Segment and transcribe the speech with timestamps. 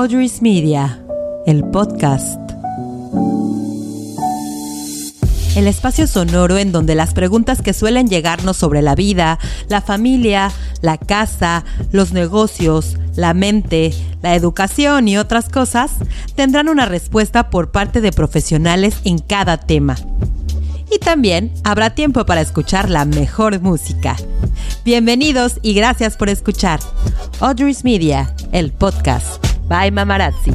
[0.00, 1.00] Audrey's Media,
[1.44, 2.38] el podcast.
[5.56, 10.52] El espacio sonoro en donde las preguntas que suelen llegarnos sobre la vida, la familia,
[10.82, 15.90] la casa, los negocios, la mente, la educación y otras cosas
[16.36, 19.96] tendrán una respuesta por parte de profesionales en cada tema.
[20.92, 24.14] Y también habrá tiempo para escuchar la mejor música.
[24.84, 26.78] Bienvenidos y gracias por escuchar
[27.40, 29.57] Audrey's Media, el podcast.
[29.68, 30.52] Bye Mamarazzi.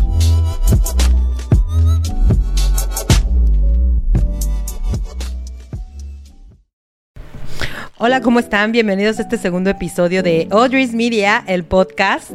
[8.00, 8.72] Hola, ¿cómo están?
[8.72, 12.32] Bienvenidos a este segundo episodio de Audrey's Media, el podcast.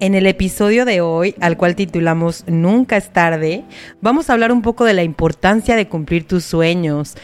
[0.00, 3.64] En el episodio de hoy, al cual titulamos Nunca es tarde,
[4.00, 7.16] vamos a hablar un poco de la importancia de cumplir tus sueños,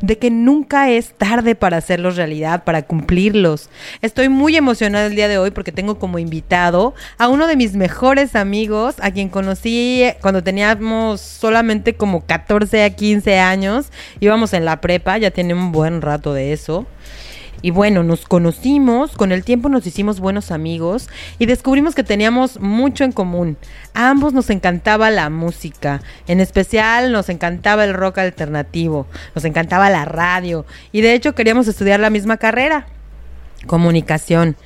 [0.00, 3.68] de que nunca es tarde para hacerlos realidad, para cumplirlos.
[4.02, 7.74] Estoy muy emocionada el día de hoy porque tengo como invitado a uno de mis
[7.74, 13.86] mejores amigos, a quien conocí cuando teníamos solamente como 14 a 15 años,
[14.20, 16.86] íbamos en la prepa, ya tiene un buen rato de eso.
[17.60, 22.60] Y bueno, nos conocimos, con el tiempo nos hicimos buenos amigos y descubrimos que teníamos
[22.60, 23.56] mucho en común.
[23.94, 29.90] A ambos nos encantaba la música, en especial nos encantaba el rock alternativo, nos encantaba
[29.90, 32.86] la radio y de hecho queríamos estudiar la misma carrera,
[33.66, 34.56] comunicación.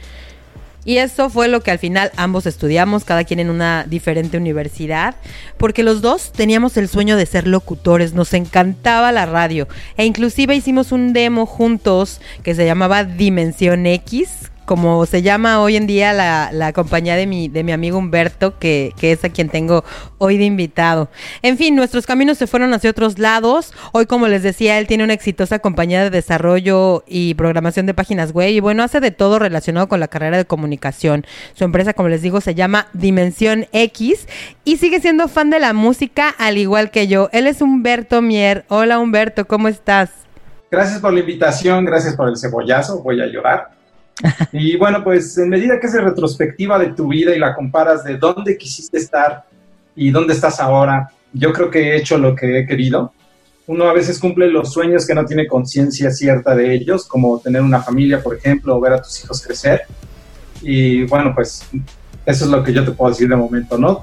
[0.84, 5.14] Y eso fue lo que al final ambos estudiamos, cada quien en una diferente universidad,
[5.56, 9.68] porque los dos teníamos el sueño de ser locutores, nos encantaba la radio.
[9.96, 15.76] E inclusive hicimos un demo juntos que se llamaba Dimensión X, como se llama hoy
[15.76, 19.48] en día la, compañía de mi, de mi amigo Humberto, que, que, es a quien
[19.48, 19.84] tengo
[20.18, 21.08] hoy de invitado.
[21.42, 23.72] En fin, nuestros caminos se fueron hacia otros lados.
[23.92, 28.32] Hoy, como les decía, él tiene una exitosa compañía de desarrollo y programación de páginas
[28.32, 31.26] web y bueno, hace de todo relacionado con la carrera de comunicación.
[31.54, 34.26] Su empresa, como les digo, se llama Dimensión X
[34.64, 37.28] y sigue siendo fan de la música al igual que yo.
[37.32, 38.64] Él es Humberto Mier.
[38.68, 40.10] Hola Humberto, ¿cómo estás?
[40.70, 43.81] Gracias por la invitación, gracias por el cebollazo, voy a llorar.
[44.52, 48.18] Y bueno, pues en medida que haces retrospectiva de tu vida y la comparas de
[48.18, 49.44] dónde quisiste estar
[49.96, 53.12] y dónde estás ahora, yo creo que he hecho lo que he querido.
[53.66, 57.62] Uno a veces cumple los sueños que no tiene conciencia cierta de ellos, como tener
[57.62, 59.82] una familia, por ejemplo, o ver a tus hijos crecer.
[60.60, 61.62] Y bueno, pues
[62.26, 64.02] eso es lo que yo te puedo decir de momento, ¿no?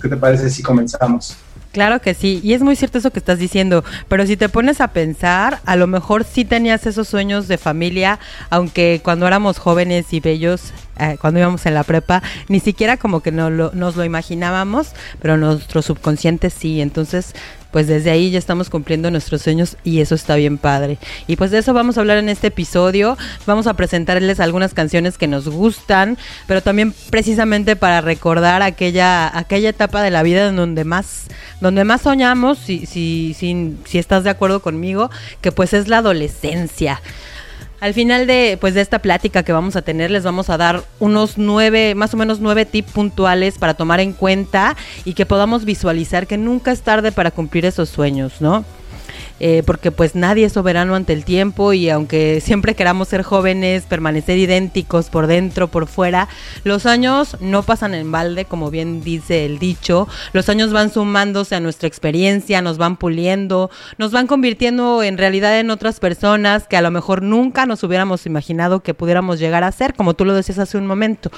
[0.00, 1.36] ¿Qué te parece si comenzamos?
[1.72, 4.80] Claro que sí, y es muy cierto eso que estás diciendo, pero si te pones
[4.80, 8.18] a pensar, a lo mejor sí tenías esos sueños de familia,
[8.50, 13.20] aunque cuando éramos jóvenes y bellos, eh, cuando íbamos en la prepa, ni siquiera como
[13.20, 17.34] que no nos lo imaginábamos, pero nuestro subconsciente sí, entonces
[17.70, 20.98] pues desde ahí ya estamos cumpliendo nuestros sueños y eso está bien padre.
[21.26, 23.16] Y pues de eso vamos a hablar en este episodio.
[23.46, 29.70] Vamos a presentarles algunas canciones que nos gustan, pero también precisamente para recordar aquella, aquella
[29.70, 31.26] etapa de la vida en donde más,
[31.60, 35.10] donde más soñamos, si, si, si, si estás de acuerdo conmigo,
[35.40, 37.00] que pues es la adolescencia.
[37.80, 40.84] Al final de, pues, de esta plática que vamos a tener, les vamos a dar
[40.98, 44.76] unos nueve, más o menos nueve tips puntuales para tomar en cuenta
[45.06, 48.66] y que podamos visualizar que nunca es tarde para cumplir esos sueños, ¿no?
[49.42, 53.84] Eh, porque pues nadie es soberano ante el tiempo y aunque siempre queramos ser jóvenes,
[53.84, 56.28] permanecer idénticos por dentro, por fuera,
[56.62, 61.54] los años no pasan en balde, como bien dice el dicho, los años van sumándose
[61.54, 66.76] a nuestra experiencia, nos van puliendo, nos van convirtiendo en realidad en otras personas que
[66.76, 70.34] a lo mejor nunca nos hubiéramos imaginado que pudiéramos llegar a ser, como tú lo
[70.34, 71.30] decías hace un momento.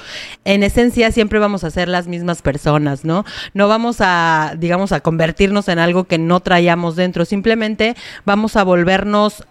[0.43, 3.23] En esencia siempre vamos a ser las mismas personas, ¿no?
[3.53, 7.92] No vamos a, digamos, a convertirnos en algo que no traíamos dentro, simplemente
[8.25, 9.43] vamos a volvernos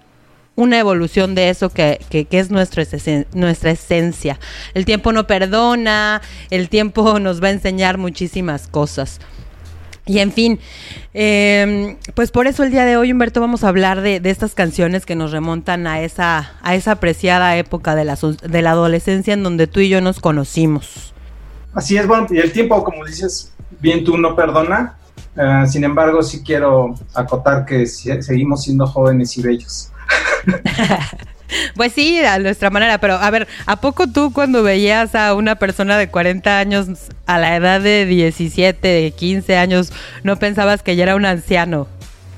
[0.54, 1.98] una evolución de eso que,
[2.30, 2.84] es nuestra,
[3.34, 4.38] nuestra esencia.
[4.74, 6.20] El tiempo no perdona,
[6.50, 9.20] el tiempo nos va a enseñar muchísimas cosas.
[10.04, 10.58] Y en fin,
[11.14, 15.06] em, pues por eso el día de hoy, Humberto, vamos a hablar de, estas canciones
[15.06, 19.44] que nos remontan a esa, a esa apreciada época de la, de la adolescencia en
[19.44, 21.14] donde tú y yo nos conocimos.
[21.72, 24.98] Así es, bueno, y el tiempo, como dices, bien tú no perdona,
[25.36, 29.90] eh, sin embargo, sí quiero acotar que seguimos siendo jóvenes y bellos.
[31.76, 35.56] Pues sí, a nuestra manera, pero a ver, ¿a poco tú cuando veías a una
[35.56, 36.86] persona de 40 años
[37.26, 39.92] a la edad de 17, de 15 años,
[40.22, 41.88] no pensabas que ya era un anciano?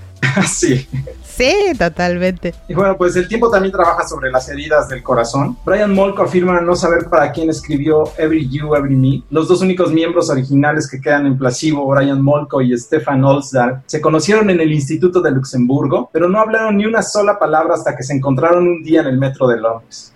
[0.49, 0.89] sí.
[1.37, 2.55] Sí, totalmente.
[2.69, 5.57] Y bueno, pues el tiempo también trabaja sobre las heridas del corazón.
[5.65, 9.23] Brian Molko afirma no saber para quién escribió Every You, Every Me.
[9.31, 14.01] Los dos únicos miembros originales que quedan en Placebo, Brian Molko y Stefan Olsdal, se
[14.01, 18.05] conocieron en el Instituto de Luxemburgo, pero no hablaron ni una sola palabra hasta que
[18.05, 20.13] se encontraron un día en el metro de Londres.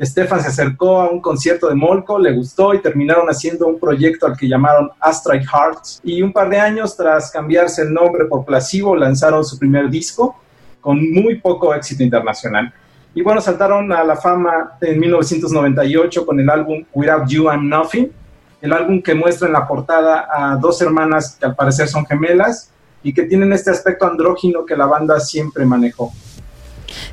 [0.00, 4.26] Stefan se acercó a un concierto de Molko, le gustó y terminaron haciendo un proyecto
[4.26, 6.00] al que llamaron Astride Hearts.
[6.02, 10.34] Y un par de años tras cambiarse el nombre por Placebo, lanzaron su primer disco
[10.82, 12.70] con muy poco éxito internacional.
[13.14, 18.12] Y bueno, saltaron a la fama en 1998 con el álbum Without You I'm Nothing,
[18.60, 22.70] el álbum que muestra en la portada a dos hermanas que al parecer son gemelas
[23.02, 26.12] y que tienen este aspecto andrógino que la banda siempre manejó.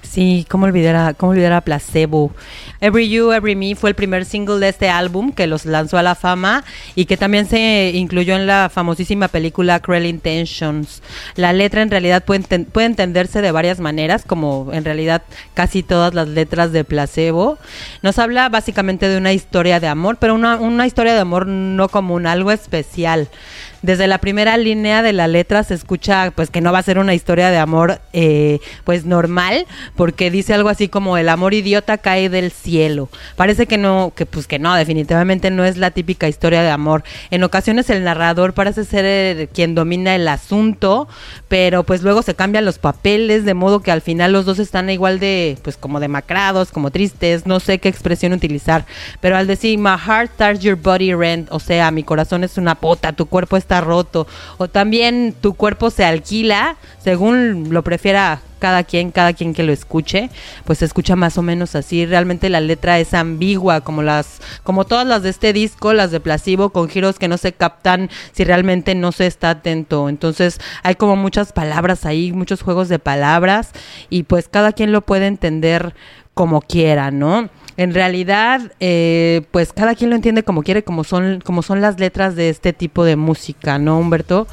[0.01, 2.31] Sí, cómo olvidar a, cómo olvidar a Placebo.
[2.81, 6.03] Every You, Every Me fue el primer single de este álbum que los lanzó a
[6.03, 6.63] la fama
[6.95, 11.03] y que también se incluyó en la famosísima película Cruel Intentions.
[11.35, 12.45] La letra en realidad puede,
[12.85, 15.23] entenderse de varias maneras, como en realidad
[15.53, 17.57] casi todas las letras de Placebo.
[18.01, 21.89] Nos habla básicamente de una historia de amor, pero una, una historia de amor no
[21.89, 23.27] común, algo especial
[23.81, 26.99] desde la primera línea de la letra se escucha pues que no va a ser
[26.99, 31.97] una historia de amor eh, pues normal porque dice algo así como el amor idiota
[31.97, 32.68] cae del cielo
[33.35, 37.03] parece que no que pues que no definitivamente no es la típica historia de amor
[37.31, 41.07] en ocasiones el narrador parece ser quien domina el asunto
[41.47, 44.89] pero pues luego se cambian los papeles de modo que al final los dos están
[44.89, 48.85] igual de pues como demacrados como tristes no sé qué expresión utilizar
[49.21, 52.75] pero al decir my heart starts your body rent o sea mi corazón es una
[52.75, 54.25] pota tu cuerpo es está roto.
[54.57, 59.73] O también tu cuerpo se alquila, según lo prefiera cada quien, cada quien que lo
[59.73, 60.29] escuche,
[60.65, 62.05] pues se escucha más o menos así.
[62.05, 66.19] Realmente la letra es ambigua, como las, como todas las de este disco, las de
[66.19, 70.09] Placebo, con giros que no se captan si realmente no se está atento.
[70.09, 73.71] Entonces hay como muchas palabras ahí, muchos juegos de palabras,
[74.09, 75.95] y pues cada quien lo puede entender
[76.33, 77.49] como quiera, ¿no?
[77.79, 81.97] en realidad, eh, pues cada quien lo entiende como quiere, como son, como son las
[81.97, 84.47] letras de este tipo de música, ¿no, Humberto?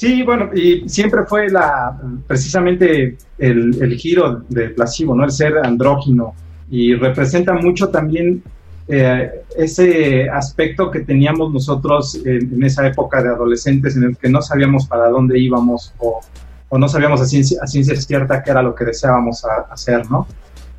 [0.00, 1.94] Sí, bueno, y siempre fue la
[2.26, 5.26] precisamente el, giro de Placebo, ¿no?
[5.26, 6.32] El ser andrógino.
[6.70, 8.42] Y representa mucho también
[8.88, 14.40] eh, ese aspecto que teníamos nosotros en, esa época de adolescentes en el que no
[14.40, 16.22] sabíamos para dónde íbamos o,
[16.78, 20.26] no sabíamos a ciencia, a ciencia cierta qué era lo que deseábamos hacer, ¿no?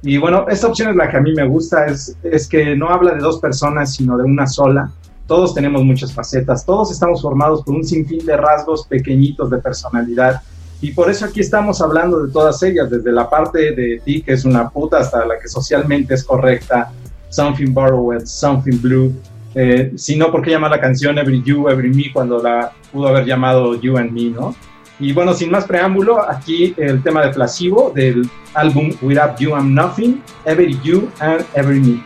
[0.02, 2.90] Y bueno, esta opción es la que a mí me gusta, es, es que no
[2.90, 4.92] habla de dos personas, sino de una sola.
[5.32, 10.42] Todos tenemos muchas facetas, todos estamos formados por un sinfín de rasgos pequeñitos de personalidad.
[10.82, 14.34] Y por eso aquí estamos hablando de todas ellas, desde la parte de ti, que
[14.34, 16.92] es una puta, hasta la que socialmente es correcta,
[17.30, 19.14] Something Borrowed, Something Blue.
[19.56, 23.08] Eh, si no, ¿por qué llamar la canción Every You, Every Me cuando la pudo
[23.08, 24.54] haber llamado You and Me, no?
[25.00, 29.74] Y bueno, sin más preámbulo, aquí el tema de Placebo del álbum Without You I'm
[29.74, 32.04] Nothing, Every You and Every Me.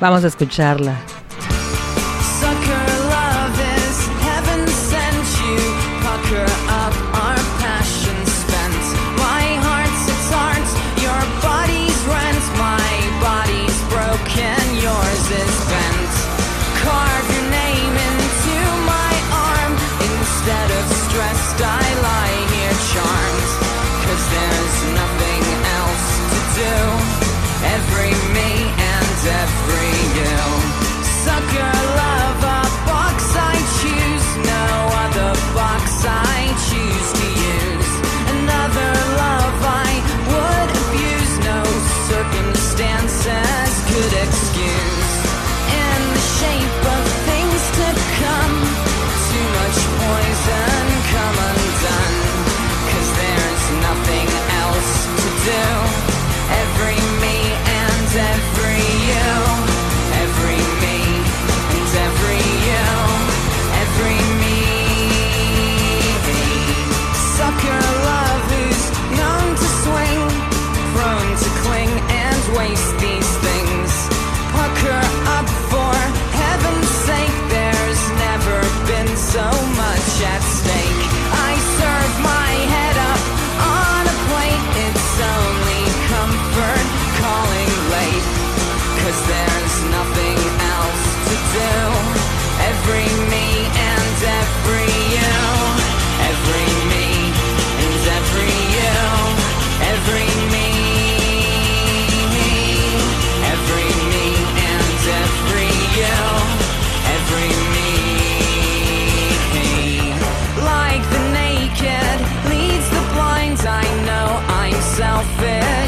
[0.00, 1.00] Vamos a escucharla.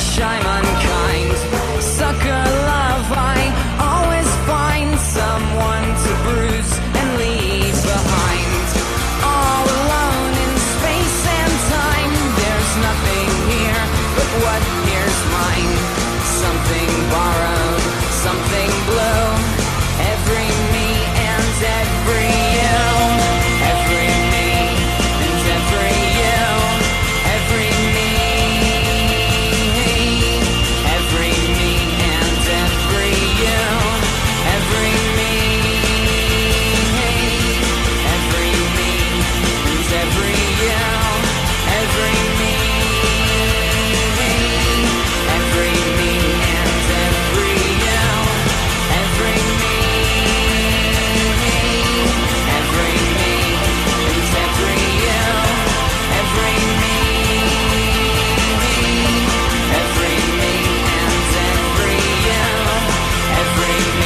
[0.01, 0.70] shame on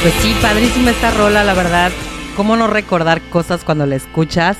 [0.05, 1.91] Pues sí, padrísima esta rola, la verdad.
[2.35, 4.55] ¿Cómo no recordar cosas cuando la escuchas?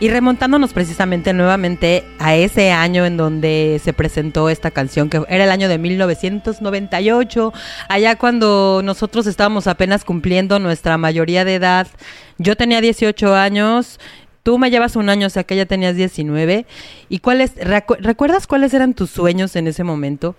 [0.00, 5.44] Y remontándonos precisamente nuevamente a ese año en donde se presentó esta canción, que era
[5.44, 7.54] el año de 1998,
[7.88, 11.86] allá cuando nosotros estábamos apenas cumpliendo nuestra mayoría de edad.
[12.36, 13.98] Yo tenía 18 años,
[14.42, 16.66] tú me llevas un año, o sea que ya tenías 19.
[17.08, 20.36] ¿Y cuáles, recuerdas cuáles eran tus sueños en ese momento?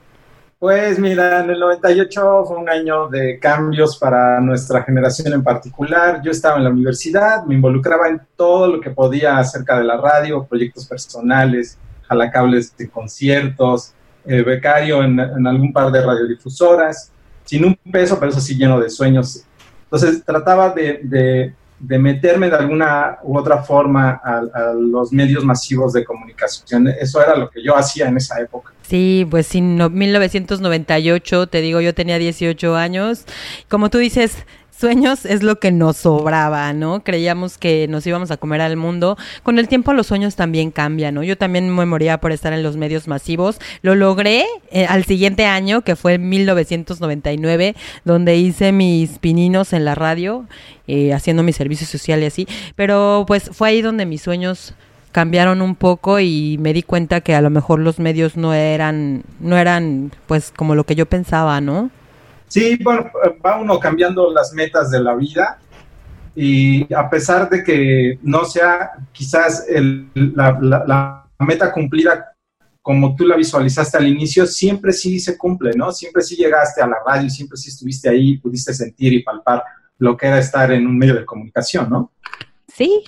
[0.59, 6.19] Pues mira, en el 98 fue un año de cambios para nuestra generación en particular.
[6.23, 9.97] Yo estaba en la universidad, me involucraba en todo lo que podía acerca de la
[9.97, 13.93] radio, proyectos personales, jalacables de conciertos,
[14.25, 17.11] eh, becario en, algún par de radiodifusoras,
[17.45, 19.43] sin un peso, pero eso sí lleno de sueños.
[19.83, 26.03] Entonces trataba de, meterme de alguna u otra forma a, a los medios masivos de
[26.03, 26.87] comunicación.
[26.87, 28.73] Eso era lo que yo hacía en esa época.
[28.81, 33.25] Sí, pues en 1998, te digo, yo tenía 18 años.
[33.69, 34.45] Como tú dices,
[34.77, 37.03] sueños es lo que nos sobraba, ¿no?
[37.03, 39.17] Creíamos que nos íbamos a comer al mundo.
[39.43, 41.23] Con el tiempo los sueños también cambian, ¿no?
[41.23, 43.59] Yo también me moría por estar en los medios masivos.
[43.81, 49.85] Lo logré eh, al siguiente año, que fue en 1999, donde hice mis pininos en
[49.85, 50.45] la radio,
[50.87, 52.47] eh, haciendo mi servicio social y así.
[52.75, 54.73] Pero pues fue ahí donde mis sueños
[55.11, 59.23] cambiaron un poco y me di cuenta que a lo mejor los medios no eran,
[59.39, 61.89] no eran pues como lo que yo pensaba, ¿no?
[62.47, 63.09] Sí, bueno,
[63.45, 65.59] va uno cambiando las metas de la vida
[66.35, 69.65] y a pesar de que no sea quizás
[70.13, 72.33] la, meta cumplida
[72.81, 75.91] como tú la visualizaste al inicio, siempre sí se cumple, ¿no?
[75.91, 79.61] Siempre sí llegaste a la radio, siempre sí estuviste ahí, pudiste sentir y palpar
[79.99, 82.11] lo que era estar en un medio de comunicación, ¿no?
[82.73, 83.03] Sí,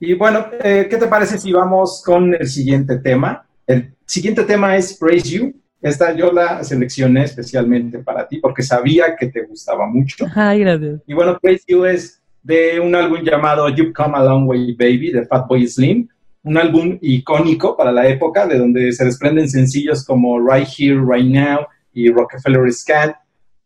[0.00, 3.46] y bueno, eh, ¿qué te parece si vamos con el siguiente tema?
[3.66, 5.54] El siguiente tema es Praise You.
[5.84, 10.24] Esta yo la seleccioné especialmente para ti porque sabía que te gustaba mucho.
[10.34, 11.02] Ay, gracias.
[11.06, 15.12] Y bueno, Praise You es de un álbum llamado You've Come a Long Way Baby
[15.12, 16.08] de Fatboy Slim,
[16.42, 21.30] un álbum icónico para la época de donde se desprenden sencillos como Right Here, Right
[21.30, 23.14] Now y Rockefeller Scan.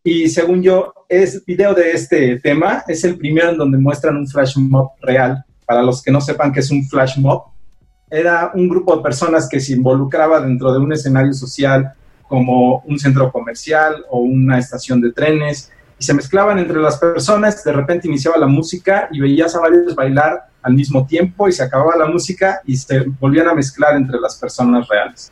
[0.03, 4.27] Y según yo, es video de este tema es el primero en donde muestran un
[4.27, 7.43] flash mob real para los que no sepan qué es un flash mob,
[8.09, 11.93] era un grupo de personas que se involucraba dentro de un escenario social
[12.29, 17.61] como un centro comercial o una estación de trenes y se mezclaban entre las personas,
[17.63, 21.63] de repente iniciaba la música y veías a varios bailar al mismo tiempo y se
[21.63, 25.31] acababa la música y se volvían a mezclar entre las personas reales.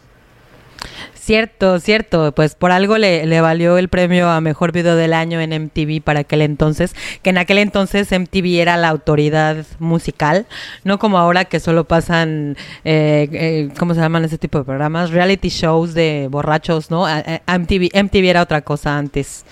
[1.28, 2.32] Cierto, cierto.
[2.32, 6.22] Pues por algo le, valió el premio a mejor video del año en MTV para
[6.22, 10.46] aquel entonces, que en aquel entonces MTV era la autoridad musical,
[10.86, 12.56] no como ahora que solo pasan,
[12.86, 15.12] eh, eh, ¿cómo se llaman ese tipo de programas?
[15.12, 17.06] Reality shows de borrachos, ¿no?
[17.06, 19.44] MTV, MTV era otra cosa antes.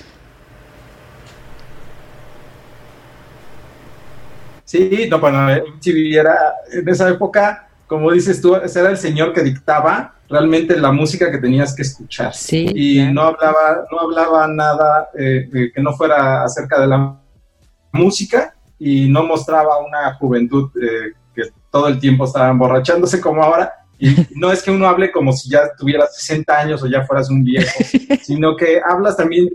[4.64, 6.38] Sí, no, bueno, MTV era
[6.72, 11.32] en esa época, como dices tú, ese era el señor que dictaba realmente la música
[11.32, 12.34] que tenías que escuchar.
[12.34, 17.20] Sí, y no hablaba, no hablaba nada eh, que no fuera acerca de la
[17.92, 23.72] música y no mostraba una juventud eh, que todo el tiempo estaba emborrachándose como ahora.
[23.98, 27.30] Y no es que uno hable como si ya tuvieras 60 años o ya fueras
[27.30, 27.72] un viejo,
[28.24, 29.48] sino que hablas también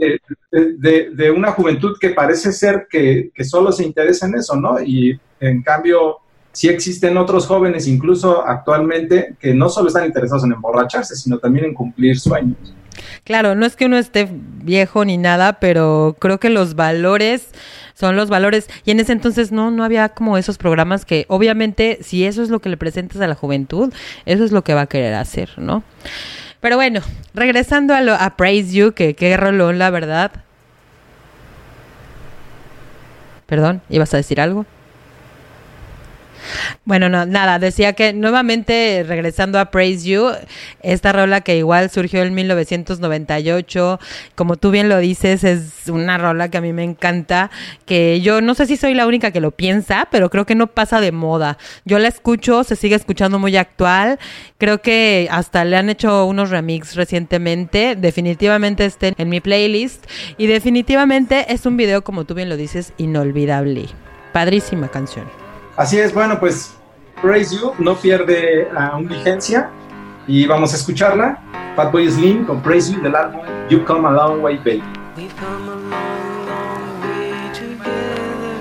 [0.51, 4.81] de, de, una juventud que parece ser que, que solo se interesa en eso, ¿no?
[4.81, 6.19] Y en cambio,
[6.53, 11.67] sí existen otros jóvenes, incluso actualmente, que no solo están interesados en emborracharse, sino también
[11.67, 12.75] en cumplir sueños.
[13.25, 17.51] Claro, no es que uno esté viejo ni nada, pero creo que los valores
[17.95, 18.69] son los valores.
[18.85, 22.49] Y en ese entonces no, no había como esos programas que, obviamente, si eso es
[22.49, 23.93] lo que le presentas a la juventud,
[24.27, 25.83] eso es lo que va a querer hacer, ¿no?
[26.61, 27.01] Pero bueno,
[27.35, 30.33] regresando a, lo, a Praise You, que qué rolón, la verdad.
[33.47, 34.67] Perdón, ¿ibas a decir algo?
[36.85, 40.31] Bueno, no, nada, decía que nuevamente regresando a Praise You,
[40.83, 43.99] esta rola que igual surgió en 1998,
[44.35, 47.51] como tú bien lo dices, es una rola que a mí me encanta,
[47.87, 50.69] que yo no sé si soy la única que lo piensa, pero creo que no
[50.69, 51.59] pasa de moda.
[51.85, 54.19] Yo la escucho, se sigue escuchando muy actual,
[54.59, 60.05] creo que hasta le han hecho unos remix recientemente, definitivamente estén en mi playlist
[60.39, 63.87] y definitivamente es un video, como tú bien lo dices, inolvidable.
[64.33, 65.50] Padrísima canción.
[65.81, 66.77] Así es, bueno, pues
[67.23, 69.71] Praise You no pierde uh, un vigencia
[70.27, 71.39] y vamos a escucharla.
[71.75, 74.83] Fatboy Slim con Praise You del álbum You Come a Long Way Baby.
[75.17, 78.61] We've come a long, long way together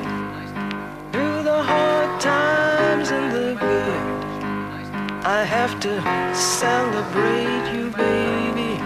[1.12, 5.26] through the hard times and the good.
[5.26, 6.02] I have to
[6.34, 8.80] celebrate you, baby.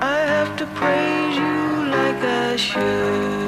[0.00, 3.47] I have to praise you like I should.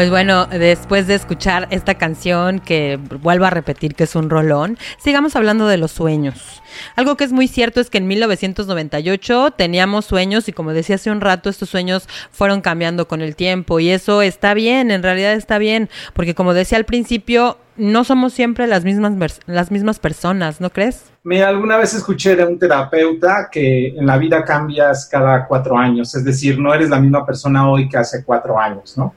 [0.00, 4.78] Pues bueno, después de escuchar esta canción, que vuelvo a repetir que es un rolón,
[4.96, 6.62] sigamos hablando de los sueños.
[6.96, 11.10] Algo que es muy cierto es que en 1998 teníamos sueños y como decía hace
[11.10, 15.34] un rato, estos sueños fueron cambiando con el tiempo y eso está bien, en realidad
[15.34, 20.62] está bien, porque como decía al principio, no somos siempre las mismas, las mismas personas,
[20.62, 21.12] ¿no crees?
[21.24, 26.14] Me alguna vez escuché de un terapeuta que en la vida cambias cada cuatro años,
[26.14, 29.14] es decir, no eres la misma persona hoy que hace cuatro años, ¿no?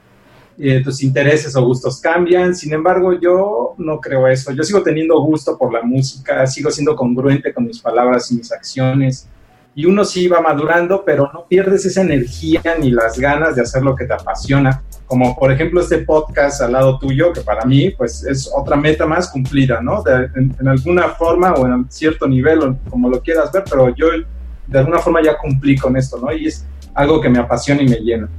[0.83, 2.55] Tus intereses o gustos cambian.
[2.55, 4.51] Sin embargo, yo no creo eso.
[4.51, 8.51] Yo sigo teniendo gusto por la música, sigo siendo congruente con mis palabras y mis
[8.51, 9.27] acciones.
[9.75, 13.81] Y uno sí va madurando, pero no pierdes esa energía ni las ganas de hacer
[13.81, 14.83] lo que te apasiona.
[15.07, 19.05] Como por ejemplo este podcast al lado tuyo, que para mí pues es otra meta
[19.05, 20.03] más cumplida, ¿no?
[20.07, 24.07] en, en, alguna forma o en cierto nivel, o como lo quieras ver, pero yo
[24.67, 26.31] de alguna forma ya cumplí con esto, ¿no?
[26.31, 28.29] Y es algo que me apasiona y me llena.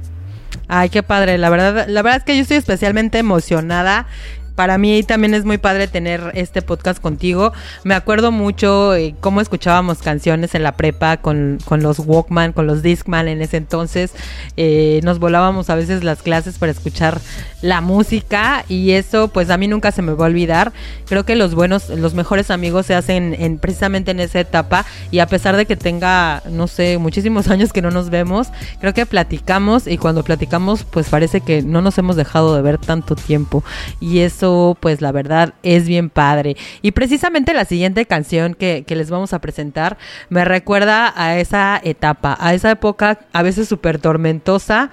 [0.67, 1.37] Ay, qué padre.
[1.37, 4.07] La verdad, la verdad es que yo estoy especialmente emocionada
[4.55, 7.51] para mí también es muy padre tener este podcast contigo.
[7.83, 12.81] Me acuerdo mucho eh, cómo escuchábamos canciones en la prepa con, los Walkman, con los
[12.81, 14.13] Discman en ese entonces.
[14.55, 17.19] Eh, nos volábamos a veces las clases para escuchar
[17.61, 20.71] la música y eso pues a mí nunca se me va a olvidar.
[21.07, 25.19] Creo que los buenos, los mejores amigos se hacen en, precisamente en esa etapa y
[25.19, 28.47] a pesar de que tenga, no sé, muchísimos años que no nos vemos,
[28.79, 32.77] creo que platicamos y cuando platicamos pues parece que no nos hemos dejado de ver
[32.77, 33.63] tanto tiempo
[33.99, 34.44] y eso
[34.79, 36.55] pues la verdad es bien padre.
[36.81, 39.97] Y precisamente la siguiente canción que, les vamos a presentar
[40.29, 44.89] me recuerda a esa etapa, a esa época a veces súper tormentosa,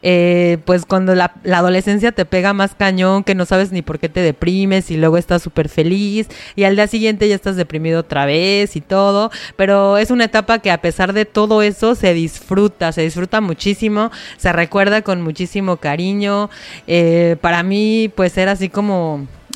[0.00, 4.08] eh, pues cuando la, adolescencia te pega más cañón, que no sabes ni por qué
[4.08, 8.24] te deprimes y luego estás súper feliz y al día siguiente ya estás deprimido otra
[8.24, 12.92] vez y todo, pero es una etapa que a pesar de todo eso se disfruta,
[12.92, 16.48] se disfruta muchísimo, se recuerda con muchísimo cariño.
[16.86, 18.91] Eh, para mí pues era así como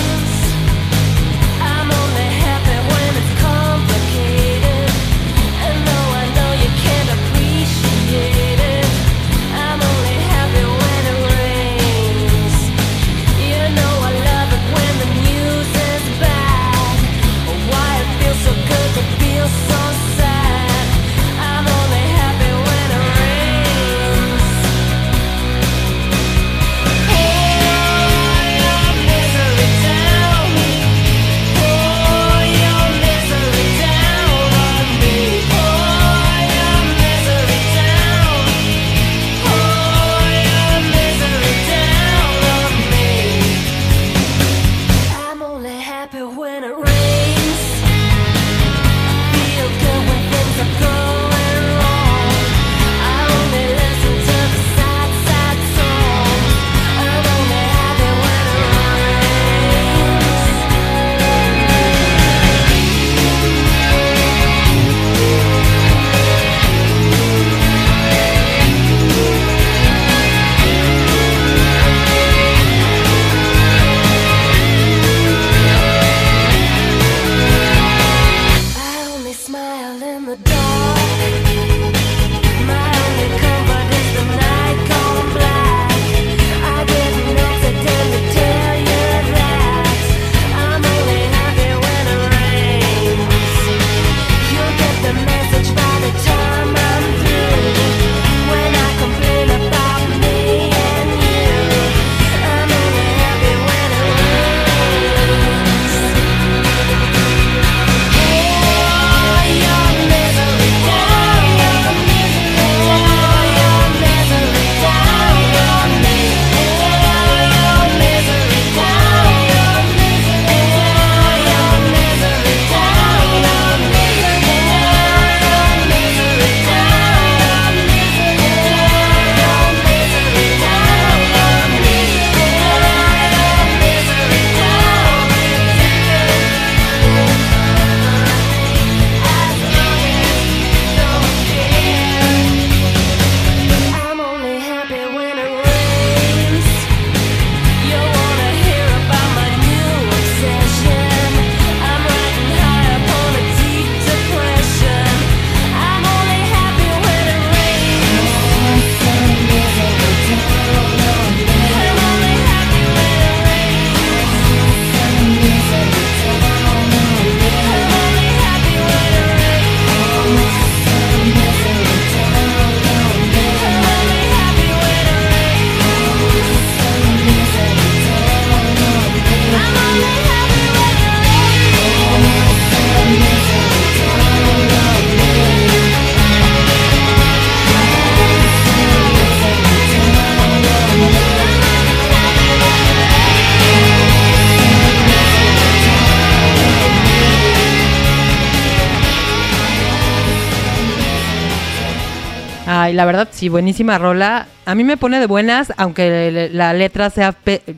[203.06, 204.48] La verdad, sí, buenísima rola.
[204.66, 207.34] A mí me pone de buenas, aunque la letra sea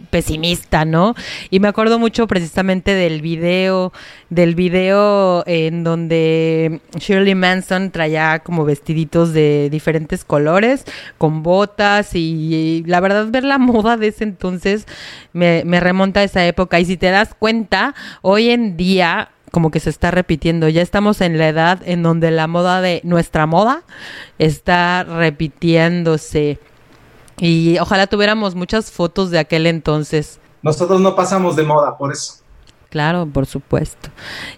[0.09, 1.15] pesimista, ¿no?
[1.49, 3.91] Y me acuerdo mucho precisamente del video,
[4.29, 10.85] del video en donde Shirley Manson traía como vestiditos de diferentes colores,
[11.17, 14.87] con botas, y, la verdad ver la moda de ese entonces
[15.33, 16.79] me remonta a esa época.
[16.79, 20.69] Y si te das cuenta, hoy en día como que se está repitiendo.
[20.69, 23.81] Ya estamos en la edad en donde la moda de nuestra moda
[24.37, 26.59] está repitiéndose.
[27.39, 30.39] Y ojalá tuviéramos muchas fotos de aquel entonces.
[30.61, 32.43] Nosotros no pasamos de moda, por eso.
[32.89, 34.09] Claro, por supuesto.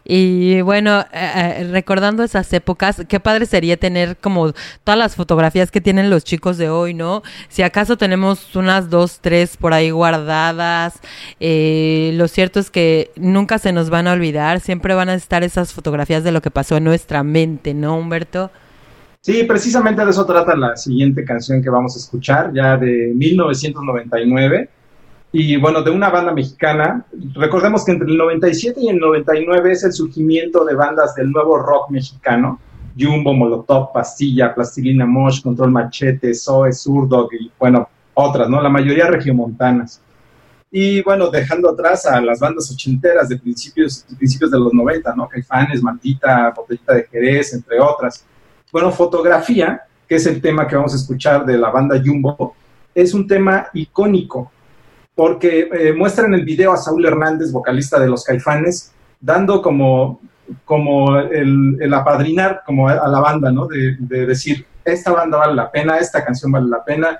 [0.03, 5.71] Y bueno, eh, eh, recordando esas épocas, qué padre sería tener como todas las fotografías
[5.71, 7.23] que tienen los chicos de hoy, ¿no?
[7.47, 10.99] Si acaso tenemos unas dos, tres por ahí guardadas,
[11.39, 15.43] eh, lo cierto es que nunca se nos van a olvidar, siempre van a estar
[15.43, 18.51] esas fotografías de lo que pasó en nuestra mente, ¿no, Humberto?
[19.21, 24.69] Sí, precisamente de eso trata la siguiente canción que vamos a escuchar, ya de 1999
[25.31, 27.05] y bueno, de una banda mexicana.
[27.33, 31.57] Recordemos que entre el 97 y el 99 es el surgimiento de bandas del nuevo
[31.57, 32.59] rock mexicano.
[32.99, 38.61] Jumbo, Molotov, Pastilla, Plastilina Mosh, Control Machete, Zoe, Zurdog y bueno, otras, ¿no?
[38.61, 40.01] La mayoría regiomontanas.
[40.71, 45.27] Y bueno, dejando atrás a las bandas ochenteras de principios, principios de los 90, ¿no?
[45.27, 48.25] Caifanes, Maldita, Botellita de Jerez, entre otras.
[48.71, 52.55] Bueno, fotografía, que es el tema que vamos a escuchar de la banda Jumbo,
[52.93, 54.51] es un tema icónico
[55.19, 60.21] porque eh, muestra en el video a Saúl Hernández, vocalista de Los Caifanes, dando como,
[60.63, 63.67] como el, el apadrinar como a la banda, ¿no?
[63.67, 67.19] De, de, decir, esta banda vale la pena, esta canción vale la pena.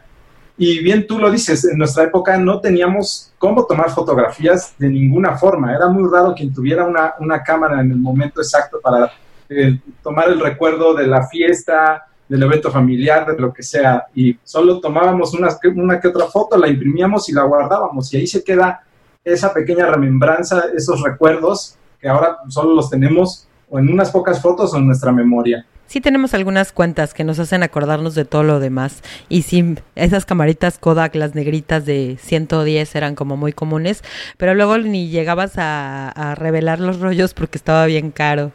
[0.57, 5.37] Y bien tú lo dices, en nuestra época no teníamos cómo tomar fotografías de ninguna
[5.37, 5.75] forma.
[5.75, 9.11] Era muy raro quien tuviera una, una cámara en el momento exacto para
[9.49, 14.37] eh, tomar el recuerdo de la fiesta, del evento familiar, de lo que sea, y
[14.43, 18.83] solo tomábamos una, que otra foto, la imprimíamos y la guardábamos, y ahí se queda
[19.23, 24.73] esa pequeña remembranza, esos recuerdos que ahora solo los tenemos o en unas pocas fotos
[24.73, 25.65] o en nuestra memoria.
[25.87, 29.01] Sí tenemos algunas cuentas que nos hacen acordarnos de todo lo demás.
[29.27, 34.03] Y sí, esas camaritas Kodak, las negritas de 110 eran como muy comunes,
[34.37, 38.51] pero luego ni llegabas a, a revelar los rollos porque estaba bien caro.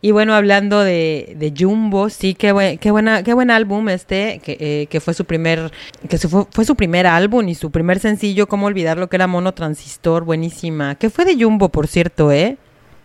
[0.00, 4.56] Y bueno, hablando de, de Jumbo, sí, qué, qué, buena, qué buen álbum este, que,
[4.60, 5.72] eh, que fue su primer,
[6.08, 9.26] que fue, fue, su primer álbum y su primer sencillo, cómo olvidar lo que era
[9.26, 10.94] Mono Transistor, buenísima.
[10.94, 12.56] ¿Qué fue de Jumbo, por cierto, eh?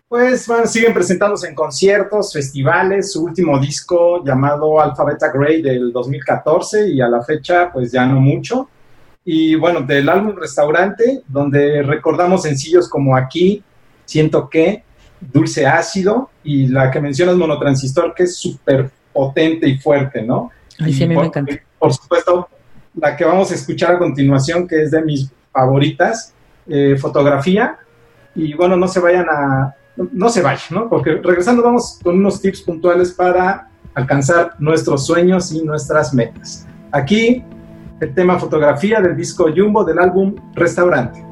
[0.08, 6.90] Pues bueno, siguen presentándose en conciertos, festivales, su último disco llamado Alphabeta Grey del 2014
[6.90, 8.70] y a la fecha pues ya no mucho.
[9.26, 13.64] Y bueno, del álbum Restaurante, donde recordamos sencillos como Aquí,
[14.06, 14.84] Siento que,
[15.32, 20.52] dulce ácido, y la que mencionas monotransistor, que es súper potente y fuerte, ¿no?
[20.80, 21.54] Ay, sí, a mí me encanta.
[21.80, 22.48] Por supuesto,
[22.96, 26.34] la que vamos a escuchar a continuación, que es de mis favoritas,
[26.68, 27.78] eh, fotografía,
[28.36, 30.90] y bueno, no se vayan a, no, se vayan, ¿no?
[30.90, 36.68] Porque regresando vamos con unos tips puntuales para alcanzar nuestros sueños y nuestras metas.
[36.92, 37.44] Aquí
[38.00, 41.24] el tema fotografía del disco Jumbo del álbum Restaurante.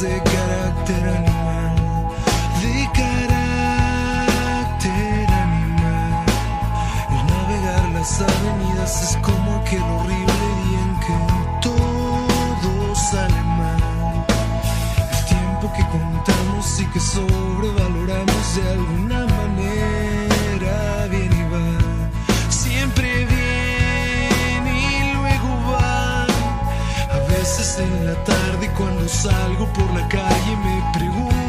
[0.00, 1.76] De carácter animal,
[2.62, 4.08] de carácter
[5.30, 6.24] animal.
[7.10, 11.16] El navegar las avenidas es como aquel horrible día en que
[11.60, 13.82] todo sale mal.
[15.12, 19.29] El tiempo que contamos y que sobrevaloramos de alguna manera
[27.40, 31.39] veces en la tarde cuando salgo por la calle me pregunto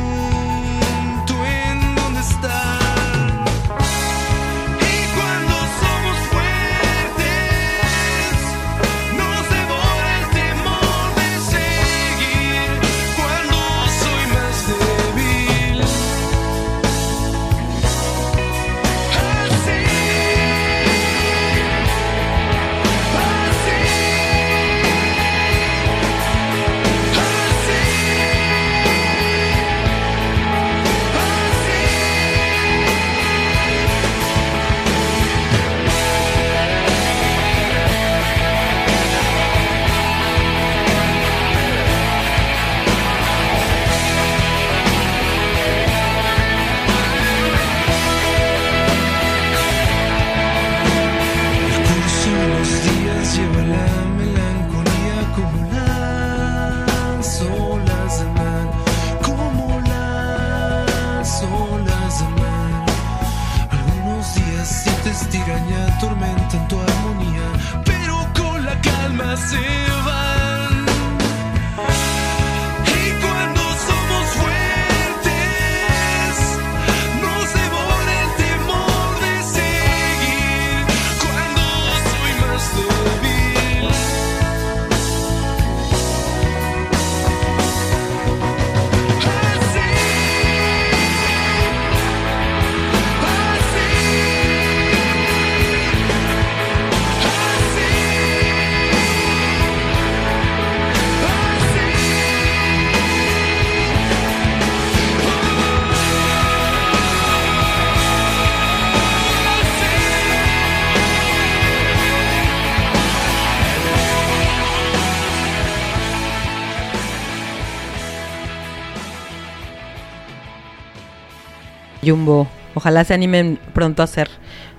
[122.11, 122.47] Jumbo.
[122.75, 124.29] Ojalá se animen pronto a hacer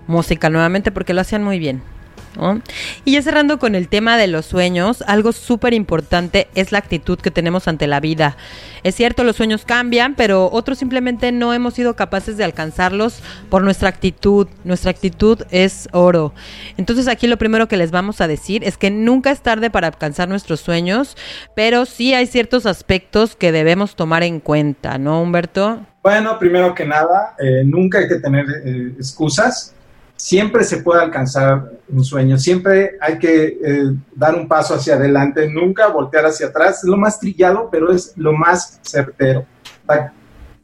[0.07, 1.83] música nuevamente porque lo hacían muy bien.
[3.05, 7.19] Y ya cerrando con el tema de los sueños, algo súper importante es la actitud
[7.19, 8.37] que tenemos ante la vida.
[8.83, 13.63] Es cierto, los sueños cambian, pero otros simplemente no hemos sido capaces de alcanzarlos por
[13.63, 14.49] nuestra actitud.
[14.65, 16.33] Nuestra actitud es oro.
[16.79, 19.89] Entonces aquí lo primero que les vamos a decir es que nunca es tarde para
[19.89, 21.17] alcanzar nuestros sueños,
[21.55, 25.87] pero sí hay ciertos aspectos que debemos tomar en cuenta, ¿no, Humberto?
[26.03, 29.75] Bueno, primero que nada, eh, nunca hay que tener eh, excusas.
[30.17, 35.49] Siempre se puede alcanzar un sueño, siempre hay que eh, dar un paso hacia adelante,
[35.49, 36.79] nunca voltear hacia atrás.
[36.79, 39.47] Es lo más trillado, pero es lo más certero.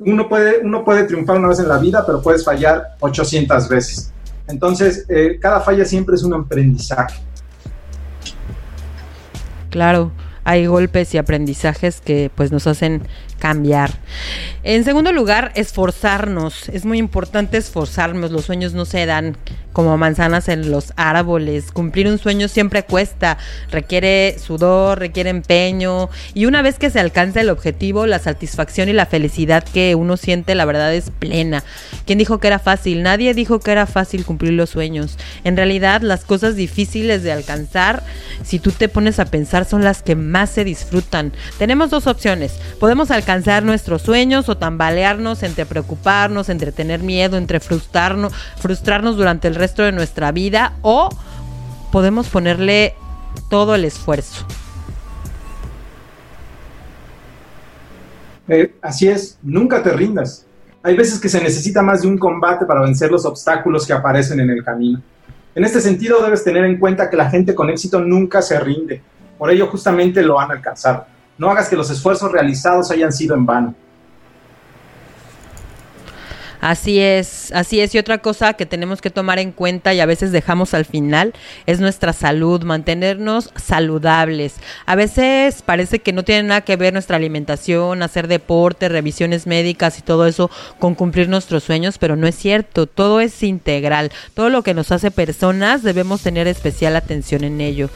[0.00, 4.12] Uno puede, uno puede triunfar una vez en la vida, pero puedes fallar 800 veces.
[4.46, 7.20] Entonces, eh, cada falla siempre es un aprendizaje.
[9.70, 10.12] Claro,
[10.44, 13.02] hay golpes y aprendizajes que pues nos hacen
[13.38, 13.92] cambiar.
[14.64, 16.68] En segundo lugar, esforzarnos.
[16.68, 18.30] Es muy importante esforzarnos.
[18.30, 19.36] Los sueños no se dan
[19.72, 21.70] como manzanas en los árboles.
[21.70, 23.38] Cumplir un sueño siempre cuesta.
[23.70, 26.10] Requiere sudor, requiere empeño.
[26.34, 30.16] Y una vez que se alcanza el objetivo, la satisfacción y la felicidad que uno
[30.16, 31.62] siente, la verdad es plena.
[32.04, 33.02] ¿Quién dijo que era fácil?
[33.02, 35.16] Nadie dijo que era fácil cumplir los sueños.
[35.44, 38.02] En realidad, las cosas difíciles de alcanzar,
[38.42, 41.32] si tú te pones a pensar, son las que más se disfrutan.
[41.58, 42.58] Tenemos dos opciones.
[42.80, 49.18] Podemos alcanzar alcanzar nuestros sueños o tambalearnos entre preocuparnos, entre tener miedo, entre frustrarnos, frustrarnos
[49.18, 51.10] durante el resto de nuestra vida o
[51.92, 52.94] podemos ponerle
[53.50, 54.46] todo el esfuerzo.
[58.48, 60.46] Eh, así es, nunca te rindas.
[60.82, 64.40] Hay veces que se necesita más de un combate para vencer los obstáculos que aparecen
[64.40, 65.02] en el camino.
[65.54, 69.02] En este sentido, debes tener en cuenta que la gente con éxito nunca se rinde.
[69.36, 71.17] Por ello, justamente lo han alcanzado.
[71.38, 73.74] No hagas que los esfuerzos realizados hayan sido en vano.
[76.60, 77.94] Así es, así es.
[77.94, 81.34] Y otra cosa que tenemos que tomar en cuenta y a veces dejamos al final
[81.66, 84.56] es nuestra salud, mantenernos saludables.
[84.86, 89.98] A veces parece que no tiene nada que ver nuestra alimentación, hacer deporte, revisiones médicas
[89.98, 92.86] y todo eso con cumplir nuestros sueños, pero no es cierto.
[92.86, 94.10] Todo es integral.
[94.34, 97.90] Todo lo que nos hace personas debemos tener especial atención en ello.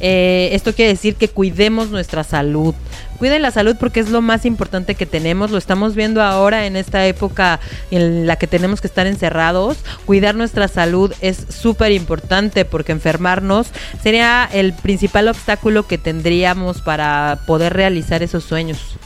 [0.00, 2.74] Eh, esto quiere decir que cuidemos nuestra salud.
[3.18, 5.50] Cuiden la salud porque es lo más importante que tenemos.
[5.50, 7.60] Lo estamos viendo ahora en esta época
[7.90, 9.78] en la que tenemos que estar encerrados.
[10.04, 13.68] Cuidar nuestra salud es súper importante porque enfermarnos
[14.02, 18.96] sería el principal obstáculo que tendríamos para poder realizar esos sueños.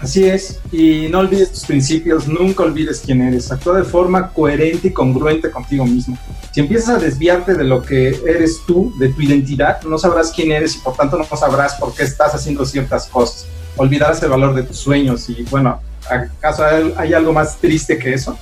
[0.00, 4.88] Así es, y no olvides tus principios, nunca olvides quién eres, actúa de forma coherente
[4.88, 6.18] y congruente contigo mismo.
[6.52, 10.52] Si empiezas a desviarte de lo que eres tú, de tu identidad, no sabrás quién
[10.52, 13.46] eres y por tanto no sabrás por qué estás haciendo ciertas cosas.
[13.78, 16.64] Olvidarás el valor de tus sueños y bueno, ¿acaso
[16.96, 18.38] hay algo más triste que eso?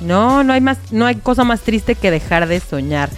[0.00, 3.08] No, no hay más, no hay cosa más triste que dejar de soñar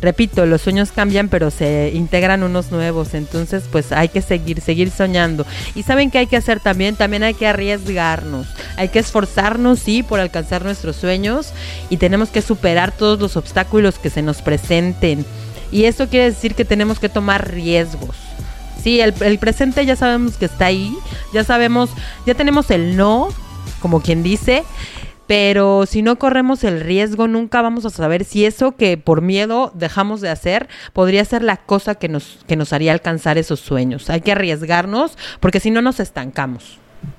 [0.00, 3.14] repito, los sueños cambian, pero se integran unos nuevos.
[3.14, 5.46] Entonces, pues hay que seguir, seguir soñando.
[5.74, 8.46] Y saben qué hay que hacer también, también hay que arriesgarnos.
[8.76, 11.52] Hay que esforzarnos, sí, por alcanzar nuestros sueños.
[11.90, 15.24] Y tenemos que superar todos los obstáculos que se nos presenten.
[15.72, 18.16] Y eso quiere decir que tenemos que tomar riesgos.
[18.82, 20.96] Sí, el, el presente ya sabemos que está ahí.
[21.32, 21.90] Ya sabemos,
[22.24, 23.28] ya tenemos el no,
[23.80, 24.64] como quien dice
[25.26, 29.72] pero si no corremos el riesgo, nunca vamos a saber si eso que por miedo
[29.74, 34.08] dejamos de hacer podría ser la cosa que nos, que nos haría alcanzar esos sueños.
[34.10, 36.78] Hay que arriesgarnos porque si no nos estancamos.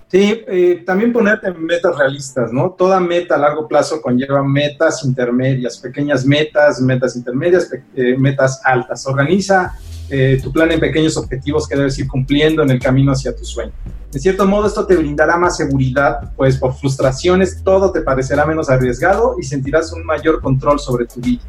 [0.10, 2.72] Sí, eh, también ponerte metas realistas, ¿no?
[2.72, 9.06] Toda meta a largo plazo conlleva metas intermedias, pequeñas metas, metas intermedias, eh, metas altas.
[9.06, 9.74] Organiza
[10.10, 13.44] eh, tu plan en pequeños objetivos que debes ir cumpliendo en el camino hacia tu
[13.44, 13.74] sueño.
[14.10, 18.70] De cierto modo, esto te brindará más seguridad, pues por frustraciones todo te parecerá menos
[18.70, 21.42] arriesgado y sentirás un mayor control sobre tu vida.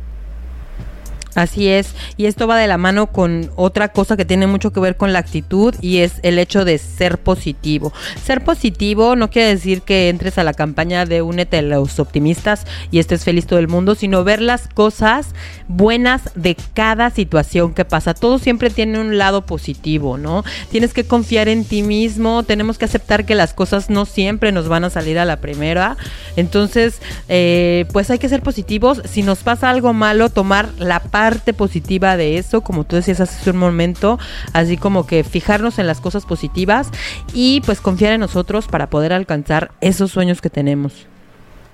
[1.38, 4.80] Así es, y esto va de la mano con otra cosa que tiene mucho que
[4.80, 7.92] ver con la actitud y es el hecho de ser positivo.
[8.20, 12.66] Ser positivo no quiere decir que entres a la campaña de únete a los optimistas
[12.90, 15.28] y estés feliz todo el mundo, sino ver las cosas
[15.68, 18.14] buenas de cada situación que pasa.
[18.14, 20.42] Todo siempre tiene un lado positivo, ¿no?
[20.72, 24.66] Tienes que confiar en ti mismo, tenemos que aceptar que las cosas no siempre nos
[24.66, 25.96] van a salir a la primera.
[26.34, 29.02] Entonces, eh, pues hay que ser positivos.
[29.04, 33.20] Si nos pasa algo malo, tomar la paz parte positiva de eso, como tú decías
[33.20, 34.18] hace un momento,
[34.54, 36.88] así como que fijarnos en las cosas positivas
[37.34, 41.06] y pues confiar en nosotros para poder alcanzar esos sueños que tenemos.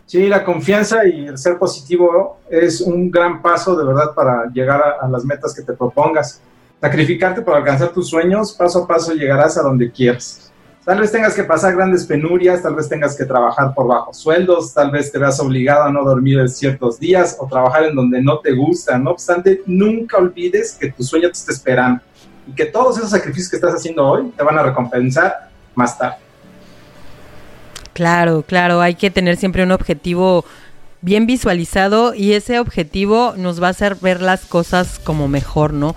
[0.07, 4.83] Sí, la confianza y el ser positivo es un gran paso de verdad para llegar
[4.83, 6.41] a, a las metas que te propongas.
[6.81, 10.43] Sacrificarte para alcanzar tus sueños, paso a paso llegarás a donde quieras.
[10.85, 14.74] Tal vez tengas que pasar grandes penurias, tal vez tengas que trabajar por bajos sueldos,
[14.74, 18.20] tal vez te veas obligado a no dormir en ciertos días o trabajar en donde
[18.20, 18.99] no te gusta.
[18.99, 22.03] No obstante, nunca olvides que tu sueño te está esperando
[22.47, 26.16] y que todos esos sacrificios que estás haciendo hoy te van a recompensar más tarde.
[27.95, 30.45] Claro, claro, hay que tener siempre un objetivo
[31.01, 35.95] bien visualizado y ese objetivo nos va a hacer ver las cosas como mejor, ¿no?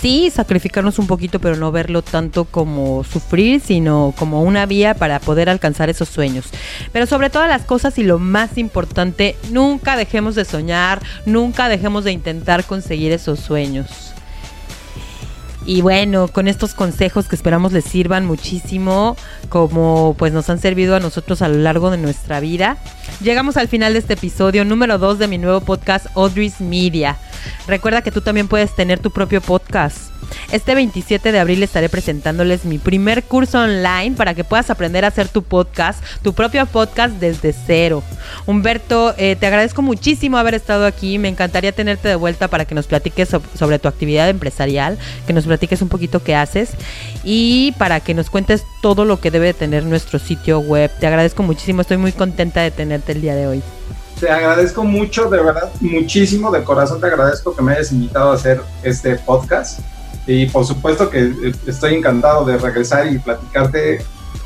[0.00, 5.20] Sí, sacrificarnos un poquito, pero no verlo tanto como sufrir, sino como una vía para
[5.20, 6.46] poder alcanzar esos sueños.
[6.92, 12.04] Pero sobre todas las cosas y lo más importante, nunca dejemos de soñar, nunca dejemos
[12.04, 14.14] de intentar conseguir esos sueños.
[15.68, 19.18] Y bueno, con estos consejos que esperamos les sirvan muchísimo,
[19.50, 22.78] como pues nos han servido a nosotros a lo largo de nuestra vida,
[23.20, 27.18] llegamos al final de este episodio número 2 de mi nuevo podcast Audrey's Media.
[27.66, 30.10] Recuerda que tú también puedes tener tu propio podcast.
[30.52, 35.08] Este 27 de abril estaré presentándoles mi primer curso online para que puedas aprender a
[35.08, 38.02] hacer tu podcast, tu propio podcast desde cero.
[38.46, 41.18] Humberto, eh, te agradezco muchísimo haber estado aquí.
[41.18, 45.44] Me encantaría tenerte de vuelta para que nos platiques sobre tu actividad empresarial, que nos
[45.44, 46.70] platiques un poquito qué haces
[47.24, 50.90] y para que nos cuentes todo lo que debe tener nuestro sitio web.
[50.98, 53.62] Te agradezco muchísimo, estoy muy contenta de tenerte el día de hoy.
[54.20, 58.34] Te agradezco mucho, de verdad, muchísimo, de corazón te agradezco que me hayas invitado a
[58.34, 59.78] hacer este podcast.
[60.26, 64.00] Y por supuesto que eh, estoy encantado de regresar y platicarte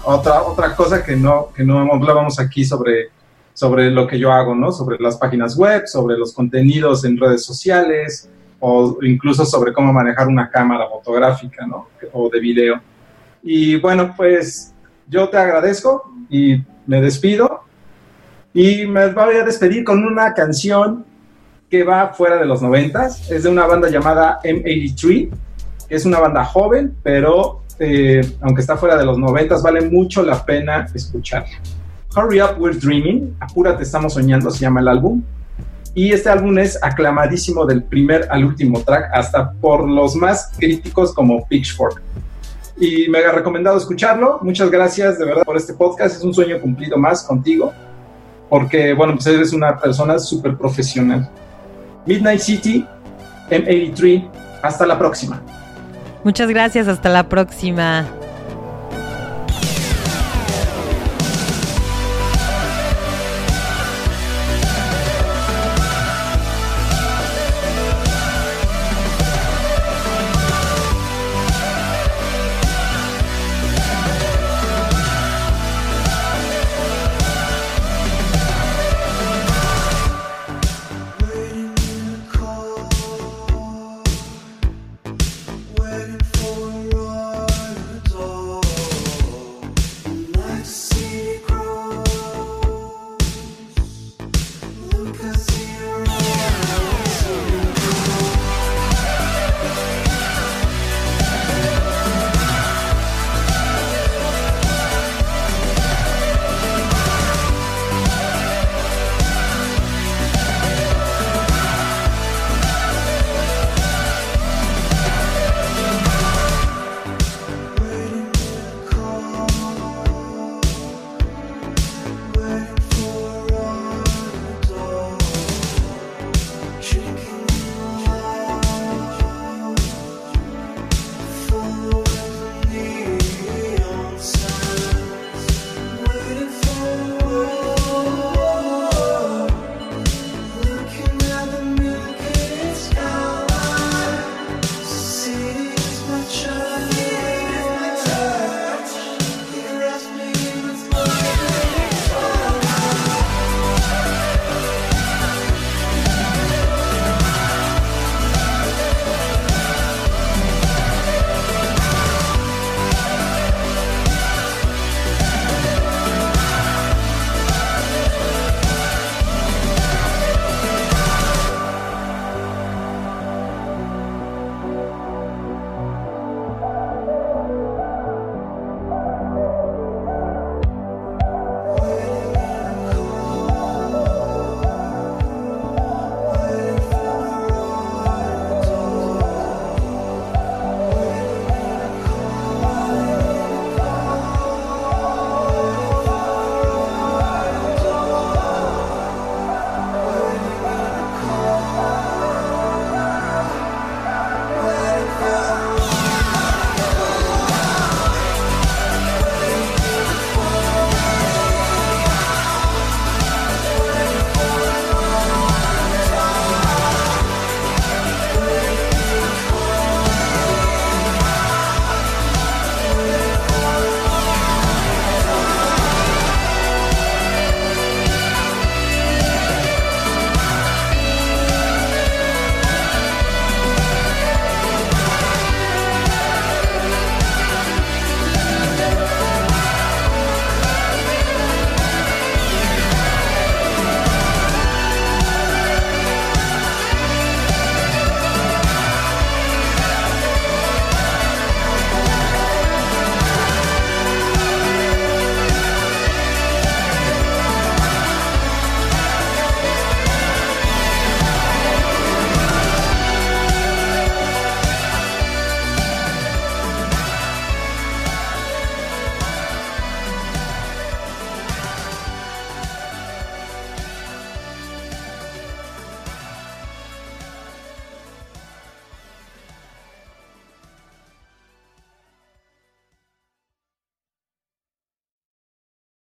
[0.05, 3.09] otra, otra cosa que no, que no hablábamos aquí sobre,
[3.55, 4.73] sobre lo que yo hago, ¿no?
[4.73, 8.29] Sobre las páginas web, sobre los contenidos en redes sociales
[8.61, 11.89] o incluso sobre cómo manejar una cámara fotográfica, ¿no?
[12.12, 12.79] O de video.
[13.43, 14.75] Y bueno, pues
[15.09, 17.62] yo te agradezco y me despido
[18.55, 21.05] y me voy a despedir con una canción
[21.70, 23.30] que va fuera de los noventas.
[23.30, 25.30] Es de una banda llamada M83,
[25.88, 30.22] que es una banda joven, pero eh, aunque está fuera de los noventas, vale mucho
[30.22, 31.57] la pena escucharla.
[32.14, 35.22] Hurry Up, We're Dreaming, Apúrate, estamos soñando, se llama el álbum.
[35.94, 41.14] Y este álbum es aclamadísimo del primer al último track, hasta por los más críticos
[41.14, 42.03] como Pitchfork.
[42.78, 44.40] Y me ha recomendado escucharlo.
[44.42, 46.16] Muchas gracias de verdad por este podcast.
[46.16, 47.72] Es un sueño cumplido más contigo
[48.53, 51.26] porque, bueno, pues eres una persona súper profesional.
[52.05, 52.86] Midnight City,
[53.48, 54.28] M83,
[54.61, 55.40] hasta la próxima.
[56.22, 58.05] Muchas gracias, hasta la próxima.